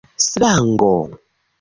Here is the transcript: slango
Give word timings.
slango 0.31 0.95